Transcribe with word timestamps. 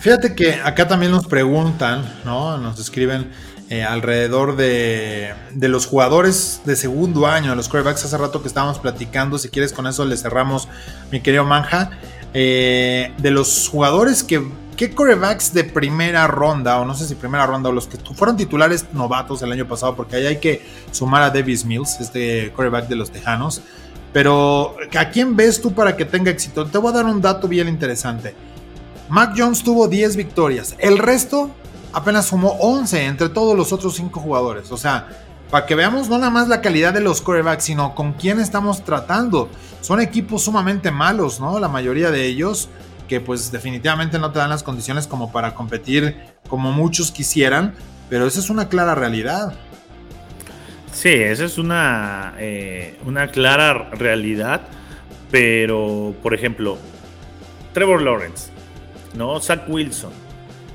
Fíjate 0.00 0.36
que 0.36 0.54
acá 0.54 0.86
también 0.86 1.10
nos 1.10 1.26
preguntan, 1.26 2.04
¿no? 2.24 2.56
Nos 2.56 2.78
escriben 2.78 3.32
eh, 3.68 3.82
alrededor 3.82 4.54
de, 4.54 5.34
los 5.56 5.86
jugadores 5.86 6.60
de 6.64 6.76
segundo 6.76 7.26
año, 7.26 7.52
los 7.56 7.68
quarterbacks 7.68 8.04
hace 8.04 8.16
rato 8.16 8.40
que 8.40 8.46
estábamos 8.46 8.78
platicando, 8.78 9.38
si 9.38 9.48
quieres 9.48 9.72
con 9.72 9.88
eso 9.88 10.04
le 10.04 10.16
cerramos, 10.16 10.68
mi 11.10 11.20
querido 11.20 11.44
Manja, 11.44 11.90
eh, 12.32 13.12
de 13.18 13.30
los 13.32 13.68
jugadores 13.68 14.22
que, 14.22 14.48
¿qué 14.76 14.94
quarterbacks 14.94 15.52
de 15.52 15.64
primera 15.64 16.28
ronda, 16.28 16.78
o 16.78 16.84
no 16.84 16.94
sé 16.94 17.08
si 17.08 17.16
primera 17.16 17.44
ronda, 17.46 17.70
o 17.70 17.72
los 17.72 17.88
que 17.88 17.98
fueron 18.14 18.36
titulares 18.36 18.86
novatos 18.92 19.42
el 19.42 19.50
año 19.50 19.66
pasado, 19.66 19.96
porque 19.96 20.14
ahí 20.14 20.26
hay 20.26 20.38
que 20.38 20.64
sumar 20.92 21.22
a 21.22 21.30
Davis 21.30 21.64
Mills, 21.64 21.98
este 21.98 22.52
quarterback 22.54 22.86
de 22.86 22.94
los 22.94 23.10
Tejanos, 23.10 23.62
pero 24.12 24.76
¿a 24.96 25.10
quién 25.10 25.34
ves 25.34 25.60
tú 25.60 25.72
para 25.74 25.96
que 25.96 26.04
tenga 26.04 26.30
éxito? 26.30 26.64
Te 26.66 26.78
voy 26.78 26.92
a 26.92 26.98
dar 26.98 27.06
un 27.06 27.20
dato 27.20 27.48
bien 27.48 27.66
interesante. 27.66 28.36
Mac 29.08 29.34
Jones 29.36 29.62
tuvo 29.62 29.88
10 29.88 30.16
victorias. 30.16 30.74
El 30.78 30.98
resto 30.98 31.50
apenas 31.92 32.26
sumó 32.26 32.50
11 32.60 33.06
entre 33.06 33.28
todos 33.28 33.56
los 33.56 33.72
otros 33.72 33.94
5 33.96 34.20
jugadores. 34.20 34.70
O 34.70 34.76
sea, 34.76 35.08
para 35.50 35.66
que 35.66 35.74
veamos 35.74 36.08
no 36.08 36.18
nada 36.18 36.30
más 36.30 36.48
la 36.48 36.60
calidad 36.60 36.92
de 36.92 37.00
los 37.00 37.22
quarterbacks, 37.22 37.64
sino 37.64 37.94
con 37.94 38.12
quién 38.12 38.38
estamos 38.38 38.84
tratando. 38.84 39.48
Son 39.80 40.00
equipos 40.00 40.42
sumamente 40.42 40.90
malos, 40.90 41.40
¿no? 41.40 41.58
La 41.58 41.68
mayoría 41.68 42.10
de 42.10 42.26
ellos 42.26 42.68
que 43.08 43.20
pues 43.20 43.50
definitivamente 43.50 44.18
no 44.18 44.30
te 44.30 44.38
dan 44.38 44.50
las 44.50 44.62
condiciones 44.62 45.06
como 45.06 45.32
para 45.32 45.54
competir 45.54 46.16
como 46.48 46.70
muchos 46.72 47.10
quisieran, 47.10 47.74
pero 48.10 48.26
esa 48.26 48.38
es 48.38 48.50
una 48.50 48.68
clara 48.68 48.94
realidad. 48.94 49.54
Sí, 50.92 51.08
esa 51.08 51.44
es 51.44 51.58
una, 51.58 52.34
eh, 52.38 52.98
una 53.06 53.28
clara 53.28 53.90
realidad, 53.90 54.62
pero 55.30 56.14
por 56.22 56.34
ejemplo, 56.34 56.76
Trevor 57.72 58.02
Lawrence, 58.02 58.50
¿no? 59.14 59.40
Zach 59.40 59.68
Wilson, 59.68 60.12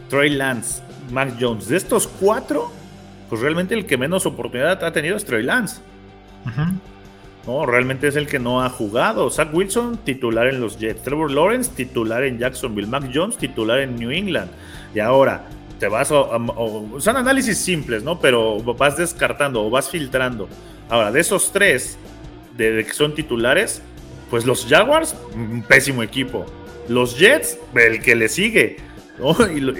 Trey 0.09 0.29
Lance, 0.29 0.81
Mac 1.11 1.35
Jones. 1.39 1.67
De 1.67 1.77
estos 1.77 2.07
cuatro, 2.07 2.71
pues 3.29 3.41
realmente 3.41 3.73
el 3.73 3.85
que 3.85 3.97
menos 3.97 4.25
oportunidad 4.25 4.83
ha 4.83 4.91
tenido 4.91 5.15
es 5.15 5.25
Trey 5.25 5.43
Lance. 5.43 5.81
No, 7.45 7.65
realmente 7.65 8.07
es 8.07 8.15
el 8.15 8.27
que 8.27 8.39
no 8.39 8.63
ha 8.63 8.69
jugado. 8.69 9.29
Zach 9.29 9.53
Wilson, 9.53 9.97
titular 9.97 10.47
en 10.47 10.61
los 10.61 10.79
Jets. 10.79 11.03
Trevor 11.03 11.31
Lawrence, 11.31 11.71
titular 11.75 12.23
en 12.23 12.39
Jacksonville. 12.39 12.87
Mac 12.87 13.09
Jones, 13.13 13.37
titular 13.37 13.79
en 13.79 13.97
New 13.97 14.11
England. 14.11 14.49
Y 14.95 14.99
ahora, 14.99 15.43
te 15.79 15.89
vas 15.89 16.11
a, 16.11 16.23
son 16.99 17.17
análisis 17.17 17.57
simples, 17.57 18.03
¿no? 18.03 18.19
Pero 18.19 18.59
vas 18.61 18.95
descartando 18.95 19.65
o 19.65 19.69
vas 19.69 19.89
filtrando. 19.89 20.47
Ahora, 20.89 21.11
de 21.11 21.19
esos 21.19 21.51
tres, 21.51 21.97
de 22.55 22.85
que 22.85 22.93
son 22.93 23.13
titulares, 23.13 23.81
pues 24.29 24.45
los 24.45 24.65
Jaguars, 24.65 25.13
un 25.35 25.63
pésimo 25.63 26.01
equipo. 26.01 26.45
Los 26.87 27.17
Jets, 27.17 27.57
el 27.75 28.01
que 28.01 28.15
le 28.15 28.29
sigue. 28.29 28.77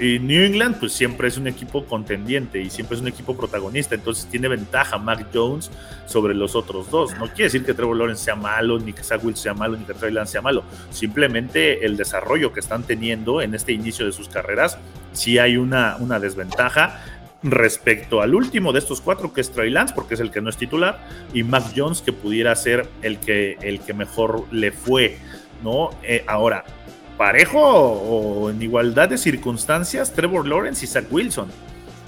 Y, 0.00 0.20
New 0.20 0.44
England, 0.44 0.78
pues 0.78 0.92
siempre 0.92 1.26
es 1.26 1.36
un 1.36 1.48
equipo 1.48 1.84
contendiente 1.84 2.60
y 2.60 2.70
siempre 2.70 2.96
es 2.96 3.02
un 3.02 3.08
equipo 3.08 3.36
protagonista. 3.36 3.94
Entonces 3.94 4.26
tiene 4.26 4.48
ventaja 4.48 4.96
Mac 4.96 5.26
Jones 5.34 5.70
sobre 6.06 6.34
los 6.34 6.54
otros 6.54 6.90
dos. 6.90 7.12
No 7.18 7.26
quiere 7.26 7.44
decir 7.44 7.64
que 7.64 7.74
Trevor 7.74 7.96
Lawrence 7.96 8.24
sea 8.24 8.36
malo, 8.36 8.78
ni 8.78 8.92
que 8.92 9.02
Zach 9.02 9.22
Wilson 9.24 9.42
sea 9.42 9.54
malo, 9.54 9.76
ni 9.76 9.84
que 9.84 9.94
Trey 9.94 10.12
Lance 10.12 10.32
sea 10.32 10.42
malo. 10.42 10.62
Simplemente 10.90 11.84
el 11.84 11.96
desarrollo 11.96 12.52
que 12.52 12.60
están 12.60 12.84
teniendo 12.84 13.42
en 13.42 13.54
este 13.54 13.72
inicio 13.72 14.06
de 14.06 14.12
sus 14.12 14.28
carreras, 14.28 14.78
sí 15.12 15.38
hay 15.38 15.56
una, 15.56 15.96
una 15.98 16.20
desventaja 16.20 17.02
respecto 17.42 18.22
al 18.22 18.34
último 18.34 18.72
de 18.72 18.78
estos 18.78 19.02
cuatro, 19.02 19.34
que 19.34 19.42
es 19.42 19.50
Trey 19.50 19.68
Lance, 19.68 19.94
porque 19.94 20.14
es 20.14 20.20
el 20.20 20.30
que 20.30 20.40
no 20.40 20.48
es 20.48 20.56
titular, 20.56 21.06
y 21.34 21.42
Mac 21.42 21.64
Jones, 21.76 22.00
que 22.00 22.12
pudiera 22.12 22.54
ser 22.56 22.88
el 23.02 23.18
que, 23.18 23.58
el 23.60 23.80
que 23.80 23.92
mejor 23.92 24.46
le 24.50 24.72
fue. 24.72 25.18
¿no? 25.62 25.90
Eh, 26.02 26.24
ahora, 26.26 26.64
parejo 27.16 27.60
o 27.60 28.50
en 28.50 28.60
igualdad 28.62 29.08
de 29.08 29.18
circunstancias 29.18 30.12
Trevor 30.12 30.46
Lawrence 30.46 30.84
y 30.84 30.88
Zach 30.88 31.06
Wilson, 31.10 31.48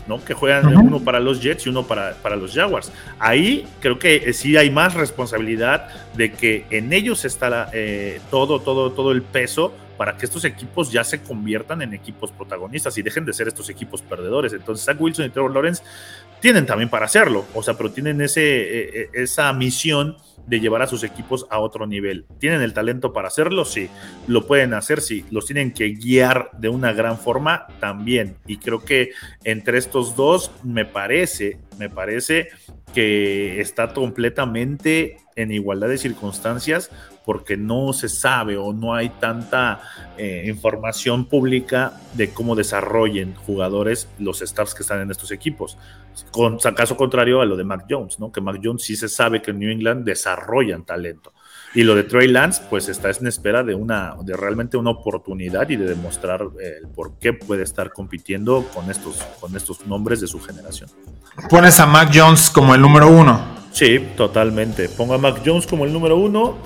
¿no? 0.06 0.24
Que 0.24 0.34
juegan 0.34 0.76
uno 0.76 1.00
para 1.00 1.20
los 1.20 1.40
Jets 1.40 1.66
y 1.66 1.68
uno 1.68 1.86
para, 1.86 2.14
para, 2.14 2.36
los 2.36 2.54
Jaguars. 2.54 2.92
Ahí 3.18 3.66
creo 3.80 3.98
que 3.98 4.16
eh, 4.16 4.32
sí 4.32 4.56
hay 4.56 4.70
más 4.70 4.94
responsabilidad 4.94 5.88
de 6.14 6.32
que 6.32 6.66
en 6.70 6.92
ellos 6.92 7.24
está 7.24 7.70
eh, 7.72 8.20
todo, 8.30 8.60
todo, 8.60 8.92
todo 8.92 9.12
el 9.12 9.22
peso 9.22 9.72
para 9.96 10.16
que 10.16 10.26
estos 10.26 10.44
equipos 10.44 10.92
ya 10.92 11.02
se 11.04 11.22
conviertan 11.22 11.82
en 11.82 11.94
equipos 11.94 12.30
protagonistas 12.30 12.96
y 12.98 13.02
dejen 13.02 13.24
de 13.24 13.32
ser 13.32 13.48
estos 13.48 13.70
equipos 13.70 14.02
perdedores. 14.02 14.52
Entonces, 14.52 14.84
Zach 14.84 15.00
Wilson 15.00 15.26
y 15.26 15.30
Trevor 15.30 15.52
Lawrence 15.52 15.82
tienen 16.40 16.66
también 16.66 16.90
para 16.90 17.06
hacerlo, 17.06 17.44
o 17.54 17.62
sea, 17.62 17.74
pero 17.74 17.90
tienen 17.90 18.20
ese, 18.20 18.42
e, 18.42 19.00
e, 19.00 19.22
esa 19.22 19.52
misión 19.52 20.16
de 20.46 20.60
llevar 20.60 20.82
a 20.82 20.86
sus 20.86 21.02
equipos 21.02 21.46
a 21.50 21.58
otro 21.58 21.86
nivel. 21.86 22.26
¿Tienen 22.38 22.62
el 22.62 22.72
talento 22.72 23.12
para 23.12 23.28
hacerlo? 23.28 23.64
Sí. 23.64 23.88
¿Lo 24.26 24.46
pueden 24.46 24.74
hacer? 24.74 25.00
Sí. 25.00 25.24
¿Los 25.30 25.46
tienen 25.46 25.72
que 25.72 25.88
guiar 25.90 26.50
de 26.58 26.68
una 26.68 26.92
gran 26.92 27.18
forma? 27.18 27.66
También. 27.80 28.36
Y 28.46 28.58
creo 28.58 28.84
que 28.84 29.10
entre 29.44 29.78
estos 29.78 30.14
dos 30.14 30.52
me 30.62 30.84
parece, 30.84 31.58
me 31.78 31.90
parece 31.90 32.48
que 32.94 33.60
está 33.60 33.92
completamente 33.92 35.18
en 35.36 35.52
igualdad 35.52 35.88
de 35.88 35.98
circunstancias 35.98 36.90
porque 37.26 37.56
no 37.56 37.92
se 37.92 38.08
sabe 38.08 38.56
o 38.56 38.72
no 38.72 38.94
hay 38.94 39.08
tanta 39.08 39.80
eh, 40.16 40.44
información 40.46 41.26
pública 41.26 41.92
de 42.14 42.30
cómo 42.30 42.54
desarrollen 42.54 43.34
jugadores 43.34 44.08
los 44.18 44.40
staffs 44.40 44.74
que 44.74 44.82
están 44.82 45.00
en 45.00 45.10
estos 45.10 45.32
equipos. 45.32 45.76
Con 46.30 46.58
caso 46.58 46.96
contrario 46.96 47.40
a 47.40 47.44
lo 47.44 47.56
de 47.56 47.64
Mac 47.64 47.86
Jones, 47.90 48.20
¿no? 48.20 48.30
Que 48.30 48.40
Mac 48.40 48.60
Jones 48.62 48.84
sí 48.84 48.94
se 48.96 49.08
sabe 49.08 49.42
que 49.42 49.50
en 49.50 49.58
New 49.58 49.70
England 49.70 50.04
desarrollan 50.04 50.84
talento. 50.84 51.32
Y 51.76 51.84
lo 51.84 51.94
de 51.94 52.04
Trey 52.04 52.26
Lance, 52.26 52.62
pues 52.68 52.88
está 52.88 53.10
en 53.10 53.26
espera 53.26 53.62
de 53.62 53.74
una, 53.74 54.16
de 54.22 54.36
realmente 54.36 54.76
una 54.76 54.90
oportunidad 54.90 55.68
y 55.68 55.76
de 55.76 55.86
demostrar 55.86 56.40
eh, 56.60 56.78
el 56.80 56.88
por 56.88 57.18
qué 57.20 57.34
puede 57.34 57.62
estar 57.62 57.92
compitiendo 57.92 58.66
con 58.74 58.90
estos, 58.90 59.18
con 59.38 59.54
estos 59.54 59.86
nombres 59.86 60.20
de 60.20 60.26
su 60.26 60.40
generación. 60.40 60.88
Pones 61.50 61.78
a 61.78 61.86
Mac 61.86 62.10
Jones 62.12 62.50
como 62.50 62.74
el 62.74 62.80
número 62.80 63.08
uno. 63.08 63.40
Sí, 63.72 64.00
totalmente. 64.16 64.88
Pongo 64.88 65.14
a 65.14 65.18
Mac 65.18 65.42
Jones 65.44 65.66
como 65.66 65.84
el 65.84 65.92
número 65.92 66.16
uno 66.16 66.56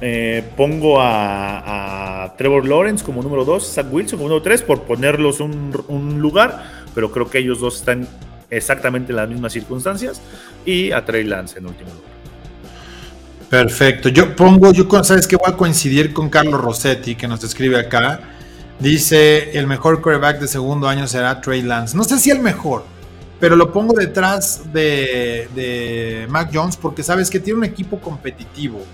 eh, 0.00 0.44
pongo 0.56 1.00
a, 1.00 2.34
Trevor 2.36 2.68
Lawrence 2.68 3.04
como 3.04 3.20
número 3.20 3.44
2, 3.44 3.72
Zach 3.72 3.86
Wilson 3.90 4.18
como 4.18 4.28
número 4.28 4.42
3, 4.42 4.62
por 4.62 4.82
ponerlos 4.82 5.40
un, 5.40 5.72
un 5.88 6.20
lugar, 6.20 6.62
pero 6.94 7.10
creo 7.10 7.28
que 7.28 7.38
ellos 7.38 7.60
dos 7.60 7.76
están 7.78 8.06
exactamente 8.48 9.10
en 9.10 9.16
las 9.16 9.28
mismas 9.28 9.52
circunstancias, 9.52 10.20
y 10.64 10.92
a 10.92 11.04
Trey 11.04 11.24
Lance 11.24 11.58
en 11.58 11.66
último 11.66 11.90
lugar. 11.90 12.17
Perfecto, 13.50 14.10
yo 14.10 14.36
pongo, 14.36 14.72
yo 14.72 14.86
sabes 15.02 15.26
que 15.26 15.36
voy 15.36 15.50
a 15.50 15.56
coincidir 15.56 16.12
con 16.12 16.28
Carlos 16.28 16.60
Rossetti, 16.60 17.14
que 17.14 17.26
nos 17.26 17.42
escribe 17.42 17.78
acá, 17.78 18.20
dice, 18.78 19.58
el 19.58 19.66
mejor 19.66 20.02
quarterback 20.02 20.38
de 20.38 20.48
segundo 20.48 20.86
año 20.86 21.08
será 21.08 21.40
Trey 21.40 21.62
Lance, 21.62 21.96
no 21.96 22.04
sé 22.04 22.18
si 22.18 22.30
el 22.30 22.40
mejor, 22.40 22.84
pero 23.40 23.56
lo 23.56 23.72
pongo 23.72 23.94
detrás 23.94 24.72
de, 24.72 25.48
de 25.54 26.26
Mac 26.28 26.50
Jones 26.52 26.76
porque 26.76 27.02
sabes 27.02 27.30
que 27.30 27.40
tiene 27.40 27.58
un 27.58 27.64
equipo 27.64 27.98
competitivo. 28.00 28.84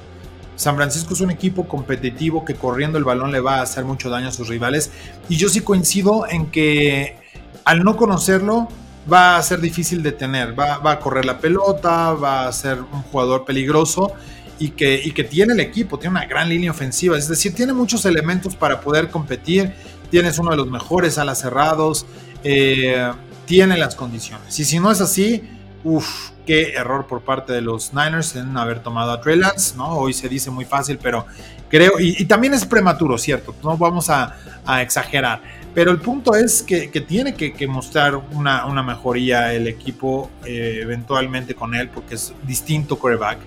San 0.56 0.76
Francisco 0.76 1.14
es 1.14 1.20
un 1.20 1.30
equipo 1.30 1.66
competitivo 1.66 2.44
que 2.44 2.54
corriendo 2.54 2.98
el 2.98 3.04
balón 3.04 3.32
le 3.32 3.40
va 3.40 3.56
a 3.56 3.62
hacer 3.62 3.84
mucho 3.84 4.08
daño 4.08 4.28
a 4.28 4.32
sus 4.32 4.48
rivales. 4.48 4.90
Y 5.28 5.36
yo 5.36 5.48
sí 5.48 5.62
coincido 5.62 6.26
en 6.28 6.46
que 6.50 7.16
al 7.64 7.82
no 7.82 7.96
conocerlo 7.96 8.68
va 9.12 9.36
a 9.36 9.42
ser 9.42 9.60
difícil 9.60 10.02
de 10.02 10.12
tener. 10.12 10.58
Va, 10.58 10.78
a 10.90 11.00
correr 11.00 11.24
la 11.24 11.38
pelota, 11.38 12.12
va 12.12 12.46
a 12.46 12.52
ser 12.52 12.78
un 12.80 13.02
jugador 13.02 13.44
peligroso 13.44 14.12
y 14.58 14.70
que, 14.70 15.00
y 15.04 15.12
que 15.12 15.24
tiene 15.24 15.52
el 15.52 15.60
equipo, 15.60 15.98
tiene 15.98 16.16
una 16.18 16.26
gran 16.26 16.48
línea 16.48 16.70
ofensiva. 16.70 17.18
Es 17.18 17.28
decir, 17.28 17.54
tiene 17.54 17.72
muchos 17.72 18.04
elementos 18.04 18.54
para 18.56 18.80
poder 18.80 19.10
competir. 19.10 19.72
Tienes 20.10 20.38
uno 20.38 20.50
de 20.50 20.56
los 20.56 20.70
mejores 20.70 21.18
alas 21.18 21.40
cerrados. 21.40 22.06
Eh, 22.42 23.10
tiene 23.46 23.76
las 23.76 23.94
condiciones. 23.94 24.58
Y 24.58 24.64
si 24.64 24.78
no 24.78 24.90
es 24.90 25.00
así, 25.00 25.42
uff, 25.82 26.30
qué 26.46 26.74
error 26.74 27.06
por 27.06 27.22
parte 27.22 27.52
de 27.52 27.60
los 27.60 27.92
Niners 27.92 28.36
en 28.36 28.56
haber 28.56 28.80
tomado 28.80 29.12
a 29.12 29.20
Trey 29.20 29.36
Lance, 29.36 29.76
¿no? 29.76 29.88
Hoy 29.96 30.12
se 30.12 30.28
dice 30.28 30.50
muy 30.50 30.64
fácil, 30.64 30.98
pero 31.02 31.26
creo, 31.68 31.98
y, 31.98 32.24
también 32.24 32.54
es 32.54 32.64
prematuro, 32.64 33.18
¿cierto? 33.18 33.54
No 33.62 33.76
vamos 33.76 34.10
a, 34.10 34.36
exagerar. 34.80 35.42
Pero 35.74 35.90
el 35.90 35.98
punto 35.98 36.34
es 36.34 36.62
que, 36.62 36.88
tiene 37.06 37.34
que, 37.34 37.66
mostrar 37.66 38.16
una, 38.32 38.82
mejoría 38.82 39.52
el 39.52 39.66
equipo 39.66 40.30
eh, 40.44 40.78
eventualmente 40.82 41.54
con 41.54 41.74
él, 41.74 41.88
porque 41.88 42.14
es 42.14 42.32
distinto 42.46 42.98
quarterback 42.98 43.38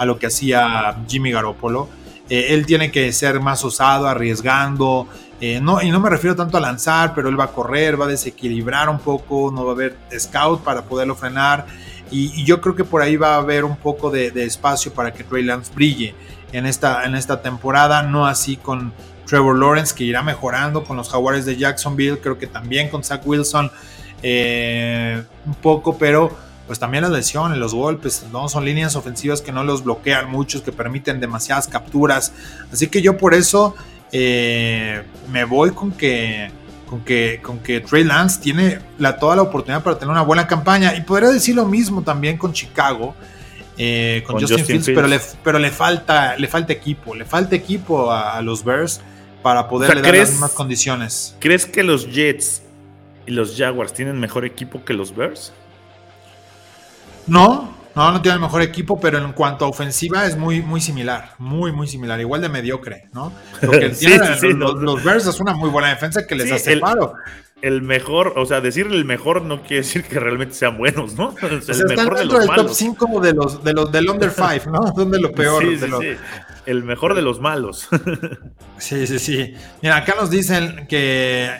a 0.00 0.06
lo 0.06 0.18
que 0.18 0.28
hacía 0.28 0.96
Jimmy 1.06 1.30
Garoppolo. 1.30 1.90
Eh, 2.30 2.54
él 2.54 2.64
tiene 2.64 2.90
que 2.90 3.12
ser 3.12 3.38
más 3.38 3.62
osado, 3.66 4.08
arriesgando. 4.08 5.06
Eh, 5.42 5.60
no, 5.60 5.82
y 5.82 5.90
no 5.90 6.00
me 6.00 6.08
refiero 6.08 6.34
tanto 6.34 6.56
a 6.56 6.60
lanzar, 6.60 7.12
pero 7.14 7.28
él 7.28 7.38
va 7.38 7.44
a 7.44 7.52
correr, 7.52 8.00
va 8.00 8.06
a 8.06 8.08
desequilibrar 8.08 8.88
un 8.88 8.98
poco, 8.98 9.52
no 9.54 9.62
va 9.66 9.72
a 9.72 9.74
haber 9.74 9.98
scout 10.18 10.62
para 10.62 10.84
poderlo 10.84 11.14
frenar. 11.16 11.66
Y, 12.10 12.42
yo 12.44 12.62
creo 12.62 12.74
que 12.74 12.82
por 12.82 13.02
ahí 13.02 13.16
va 13.16 13.34
a 13.34 13.36
haber 13.36 13.66
un 13.66 13.76
poco 13.76 14.10
de, 14.10 14.28
espacio 14.42 14.90
para 14.94 15.12
que 15.12 15.22
Trey 15.22 15.44
Lance 15.44 15.70
brille 15.74 16.14
en 16.52 16.64
esta, 16.64 17.04
en 17.04 17.14
esta 17.14 17.42
temporada, 17.42 18.02
no 18.02 18.26
así 18.26 18.56
con 18.56 18.94
Trevor 19.26 19.58
Lawrence, 19.58 19.94
que 19.94 20.04
irá 20.04 20.22
mejorando 20.22 20.82
con 20.82 20.96
los 20.96 21.10
Jaguares 21.10 21.44
de 21.44 21.58
Jacksonville, 21.58 22.20
creo 22.20 22.38
que 22.38 22.46
también 22.46 22.88
con 22.88 23.04
Zach 23.04 23.20
Wilson 23.26 23.70
eh, 24.22 25.22
un 25.44 25.54
poco, 25.56 25.98
pero 25.98 26.34
pues 26.70 26.78
también 26.78 27.02
las 27.02 27.10
lesiones, 27.10 27.58
los 27.58 27.74
golpes, 27.74 28.26
¿no? 28.30 28.48
Son 28.48 28.64
líneas 28.64 28.94
ofensivas 28.94 29.42
que 29.42 29.50
no 29.50 29.64
los 29.64 29.82
bloquean 29.82 30.30
muchos, 30.30 30.62
que 30.62 30.70
permiten 30.70 31.18
demasiadas 31.18 31.66
capturas. 31.66 32.32
Así 32.72 32.86
que 32.86 33.02
yo 33.02 33.18
por 33.18 33.34
eso 33.34 33.74
eh, 34.12 35.02
me 35.32 35.42
voy 35.42 35.72
con 35.72 35.90
que 35.90 36.52
con 36.88 37.00
que, 37.00 37.40
con 37.42 37.58
que 37.58 37.80
Trey 37.80 38.04
Lance 38.04 38.40
tiene 38.40 38.78
la, 38.98 39.18
toda 39.18 39.34
la 39.34 39.42
oportunidad 39.42 39.82
para 39.82 39.98
tener 39.98 40.12
una 40.12 40.22
buena 40.22 40.46
campaña. 40.46 40.94
Y 40.94 41.00
podría 41.00 41.30
decir 41.30 41.56
lo 41.56 41.66
mismo 41.66 42.02
también 42.02 42.38
con 42.38 42.52
Chicago, 42.52 43.16
eh, 43.76 44.22
con, 44.24 44.40
Justin, 44.40 44.64
Fields, 44.64 44.86
Pero, 44.86 45.08
le, 45.08 45.20
pero 45.42 45.58
le, 45.58 45.72
falta, 45.72 46.36
le 46.36 46.46
falta 46.46 46.72
equipo, 46.72 47.16
le 47.16 47.24
falta 47.24 47.56
equipo 47.56 48.12
a, 48.12 48.40
los 48.42 48.62
Bears 48.62 49.00
para 49.42 49.66
poder 49.66 50.00
dar 50.00 50.14
las 50.14 50.30
mismas 50.30 50.52
condiciones. 50.52 51.34
¿Crees 51.40 51.66
que 51.66 51.82
los 51.82 52.08
Jets 52.12 52.62
y 53.26 53.32
los 53.32 53.56
Jaguars 53.56 53.92
tienen 53.92 54.20
mejor 54.20 54.44
equipo 54.44 54.84
que 54.84 54.92
los 54.92 55.16
Bears? 55.16 55.52
No, 57.26 57.74
no, 57.94 58.12
no 58.12 58.22
tiene 58.22 58.36
el 58.36 58.40
mejor 58.40 58.62
equipo, 58.62 59.00
pero 59.00 59.18
en 59.18 59.32
cuanto 59.32 59.64
a 59.64 59.68
ofensiva 59.68 60.26
es 60.26 60.36
muy, 60.36 60.62
muy 60.62 60.80
similar, 60.80 61.34
muy, 61.38 61.72
muy 61.72 61.88
similar, 61.88 62.20
igual 62.20 62.40
de 62.40 62.48
mediocre, 62.48 63.08
¿no? 63.12 63.32
Porque 63.60 63.88
los, 64.54 65.04
Bears 65.04 65.26
es 65.26 65.40
una 65.40 65.54
muy 65.54 65.70
buena 65.70 65.88
defensa 65.88 66.26
que 66.26 66.34
les 66.34 66.50
hace 66.52 66.76
paro. 66.76 67.14
El 67.62 67.82
mejor, 67.82 68.34
o 68.36 68.46
sea, 68.46 68.62
decir 68.62 68.86
el 68.86 69.04
mejor 69.04 69.42
no 69.42 69.60
quiere 69.60 69.82
decir 69.82 70.04
que 70.04 70.18
realmente 70.18 70.54
sean 70.54 70.78
buenos, 70.78 71.14
¿no? 71.16 71.34
el 71.42 71.84
mejor 71.86 72.18
de 72.18 72.24
los 72.24 72.38
del 72.38 72.54
top 72.54 72.70
5 72.70 73.20
de 73.20 73.34
los, 73.34 73.64
de 73.64 73.72
los 73.74 73.92
del 73.92 74.08
under 74.08 74.30
5, 74.34 74.70
¿no? 74.70 74.94
Son 74.94 75.10
de 75.10 75.20
lo 75.20 75.32
peor. 75.32 75.64
El 76.66 76.84
mejor 76.84 77.14
de 77.14 77.22
los 77.22 77.40
malos. 77.40 77.88
sí, 78.78 79.06
sí, 79.06 79.18
sí. 79.18 79.54
Mira, 79.82 79.96
acá 79.96 80.14
nos 80.18 80.30
dicen 80.30 80.86
que 80.88 81.50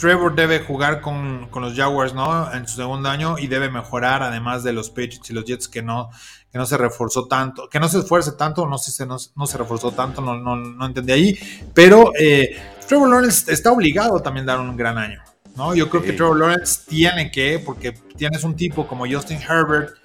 Trevor 0.00 0.34
debe 0.34 0.60
jugar 0.60 1.02
con, 1.02 1.50
los 1.54 1.76
Jaguars, 1.76 2.14
¿no? 2.14 2.50
En 2.54 2.66
su 2.66 2.76
segundo 2.76 3.10
año 3.10 3.38
y 3.38 3.48
debe 3.48 3.68
mejorar, 3.68 4.22
además 4.22 4.64
de 4.64 4.72
los 4.72 4.88
Patriots 4.88 5.28
y 5.28 5.34
los 5.34 5.44
Jets, 5.44 5.68
que 5.68 5.82
no, 5.82 6.08
que 6.50 6.56
no 6.56 6.64
se 6.64 6.78
reforzó 6.78 7.26
tanto, 7.28 7.68
que 7.68 7.78
no 7.78 7.86
se 7.86 7.98
esfuerce 7.98 8.32
tanto, 8.32 8.66
no 8.66 8.78
sé 8.78 8.92
si 8.92 9.04
no, 9.04 9.18
no 9.36 9.46
se 9.46 9.58
reforzó 9.58 9.92
tanto, 9.92 10.22
no, 10.22 10.36
no, 10.38 10.86
entendí 10.86 11.12
ahí. 11.12 11.38
Pero 11.74 12.12
eh, 12.18 12.56
Trevor 12.88 13.10
Lawrence 13.10 13.52
está 13.52 13.72
obligado 13.72 14.20
también 14.20 14.48
a 14.48 14.54
dar 14.54 14.60
un 14.60 14.74
gran 14.74 14.96
año, 14.96 15.22
¿no? 15.54 15.74
Yo 15.74 15.90
creo 15.90 16.02
que 16.02 16.14
Trevor 16.14 16.38
Lawrence 16.38 16.80
tiene 16.88 17.30
que, 17.30 17.58
porque 17.58 17.92
tienes 18.16 18.42
un 18.42 18.56
tipo 18.56 18.88
como 18.88 19.06
Justin 19.06 19.38
Herbert, 19.42 19.96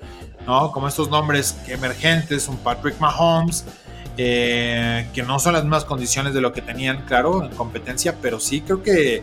¿no? 0.46 0.74
Como 0.74 0.90
estos 0.90 1.10
nombres 1.10 1.58
emergentes, 1.70 2.50
un 2.50 2.58
Patrick 2.58 3.00
Mahomes. 3.00 3.66
Eh, 4.18 5.10
que 5.14 5.24
no 5.24 5.40
son 5.40 5.52
las 5.52 5.64
mismas 5.64 5.84
condiciones 5.84 6.34
de 6.34 6.40
lo 6.40 6.54
que 6.54 6.62
tenían, 6.62 7.06
claro, 7.06 7.44
en 7.44 7.54
competencia, 7.54 8.16
pero 8.22 8.40
sí 8.40 8.62
creo 8.62 8.82
que 8.82 9.22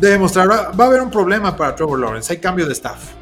de 0.00 0.10
demostrar, 0.10 0.48
va, 0.48 0.84
a 0.84 0.86
haber 0.86 1.02
un 1.02 1.10
problema 1.10 1.54
para 1.56 1.76
Trevor 1.76 1.98
Lawrence, 1.98 2.32
hay 2.32 2.38
cambio 2.38 2.66
de 2.66 2.72
staff. 2.72 3.12